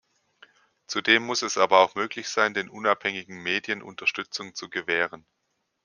Zudem 0.87 1.21
muss 1.27 1.43
es 1.43 1.59
aber 1.59 1.77
auch 1.81 1.93
möglich 1.93 2.27
sein, 2.27 2.55
den 2.55 2.69
unabhängigen 2.71 3.37
Medien 3.43 3.83
Unterstützung 3.83 4.55
zu 4.55 4.67
gewähren. 4.67 5.27